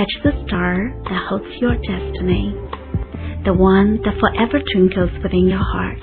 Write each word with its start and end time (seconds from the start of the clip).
Catch 0.00 0.22
the 0.24 0.32
star 0.46 0.94
that 1.04 1.26
holds 1.28 1.44
your 1.60 1.74
destiny, 1.76 2.56
the 3.44 3.52
one 3.52 4.00
that 4.02 4.16
forever 4.18 4.58
twinkles 4.72 5.10
within 5.22 5.46
your 5.46 5.60
heart. 5.60 6.00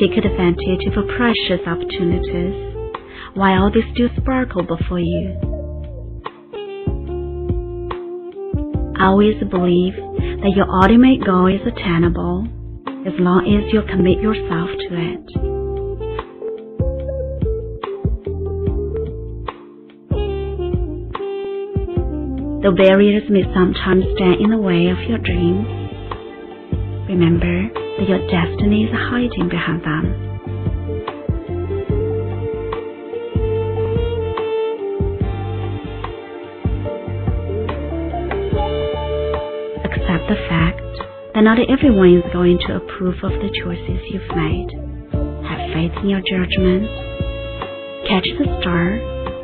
Take 0.00 0.16
advantage 0.16 0.96
of 0.96 1.04
precious 1.14 1.60
opportunities 1.66 2.96
while 3.34 3.70
they 3.70 3.84
still 3.92 4.08
sparkle 4.16 4.62
before 4.62 5.00
you. 5.00 5.36
Always 8.98 9.36
believe 9.50 9.92
that 10.40 10.52
your 10.56 10.70
ultimate 10.70 11.22
goal 11.22 11.48
is 11.48 11.60
attainable 11.66 12.48
as 13.06 13.12
long 13.18 13.44
as 13.44 13.70
you 13.74 13.82
commit 13.82 14.22
yourself 14.22 14.70
to 14.88 14.96
it. 14.96 15.63
Though 22.64 22.72
barriers 22.72 23.24
may 23.28 23.42
sometimes 23.52 24.06
stand 24.16 24.40
in 24.40 24.48
the 24.48 24.56
way 24.56 24.88
of 24.88 24.96
your 25.04 25.18
dreams, 25.18 25.68
remember 27.04 27.68
that 27.68 28.08
your 28.08 28.24
destiny 28.32 28.88
is 28.88 28.90
hiding 28.90 29.52
behind 29.52 29.84
them. 29.84 30.04
Accept 39.84 40.24
the 40.32 40.40
fact 40.48 40.80
that 41.34 41.44
not 41.44 41.58
everyone 41.68 42.16
is 42.16 42.32
going 42.32 42.56
to 42.64 42.76
approve 42.76 43.20
of 43.24 43.44
the 43.44 43.52
choices 43.60 44.00
you've 44.08 44.32
made. 44.32 44.72
Have 45.44 45.68
faith 45.76 45.92
in 46.00 46.08
your 46.08 46.24
judgment. 46.24 46.88
Catch 48.08 48.28
the 48.40 48.48
star 48.64 48.96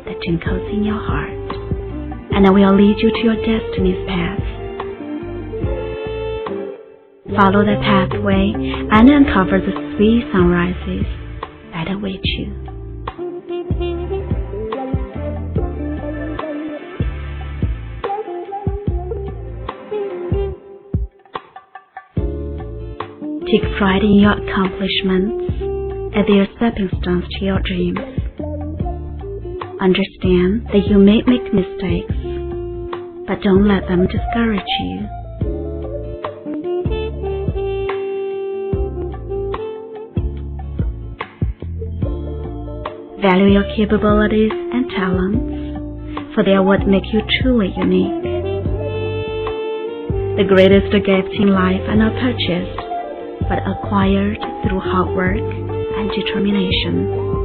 that 0.09 0.17
twinkles 0.25 0.73
in 0.73 0.83
your 0.83 0.97
heart 0.97 1.70
and 2.41 2.47
I 2.47 2.53
will 2.53 2.75
lead 2.75 2.97
you 2.97 3.11
to 3.11 3.19
your 3.23 3.35
destiny's 3.35 4.01
path. 4.09 4.41
Follow 7.37 7.63
that 7.63 7.79
pathway 7.85 8.51
and 8.57 9.09
uncover 9.11 9.59
the 9.59 9.93
sweet 9.95 10.25
sunrises 10.33 11.05
that 11.71 11.91
await 11.91 12.19
you. 12.23 12.49
Take 23.45 23.77
pride 23.77 24.01
in 24.01 24.15
your 24.17 24.31
accomplishments 24.31 26.17
as 26.17 26.25
they 26.25 26.39
are 26.39 26.47
stepping 26.57 26.89
stones 27.03 27.25
to 27.37 27.45
your 27.45 27.59
dreams. 27.61 27.99
Understand 29.79 30.65
that 30.73 30.87
you 30.89 30.97
may 30.97 31.21
make 31.27 31.53
mistakes 31.53 32.20
but 33.31 33.41
don't 33.43 33.65
let 33.65 33.87
them 33.87 34.05
discourage 34.07 34.59
you. 34.81 35.07
Value 43.21 43.53
your 43.53 43.63
capabilities 43.77 44.51
and 44.51 44.89
talents, 44.89 46.35
for 46.35 46.43
they 46.43 46.51
are 46.51 46.61
what 46.63 46.85
make 46.85 47.05
you 47.13 47.21
truly 47.41 47.71
unique. 47.77 48.21
The 50.35 50.43
greatest 50.45 50.91
gifts 50.91 51.35
in 51.39 51.53
life 51.53 51.87
are 51.87 51.95
not 51.95 52.11
purchased, 52.19 52.79
but 53.47 53.63
acquired 53.63 54.39
through 54.67 54.81
hard 54.81 55.15
work 55.15 55.37
and 55.39 56.11
determination. 56.11 57.40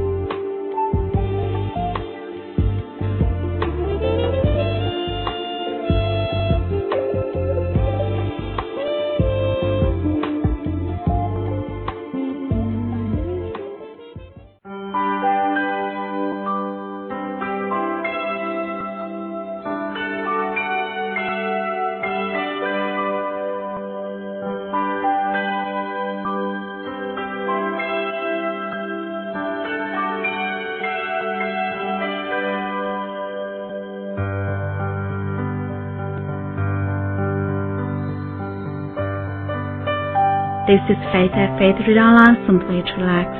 This 40.67 40.83
is 40.91 40.99
Faith 41.15 41.31
at 41.31 41.55
Faith 41.55 41.79
Online 41.79 42.43
Simply 42.43 42.83
Relax. 42.99 43.31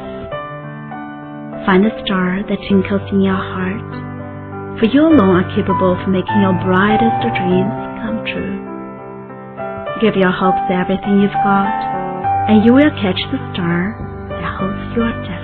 Find 1.67 1.83
the 1.83 1.91
star 2.07 2.39
that 2.47 2.59
twinkles 2.71 3.03
in 3.11 3.19
your 3.19 3.35
heart, 3.35 4.79
for 4.79 4.87
you 4.87 5.03
alone 5.03 5.35
are 5.35 5.51
capable 5.51 5.91
of 5.91 6.07
making 6.07 6.39
your 6.39 6.55
brightest 6.63 7.27
dreams 7.35 7.75
come 7.99 8.23
true. 8.31 8.63
Give 9.99 10.15
your 10.15 10.31
hopes 10.31 10.71
everything 10.71 11.19
you've 11.19 11.35
got, 11.43 11.67
and 12.47 12.63
you 12.63 12.71
will 12.71 12.95
catch 13.03 13.19
the 13.27 13.43
star 13.51 13.99
that 14.31 14.47
holds 14.55 14.95
your 14.95 15.11
destiny. 15.27 15.36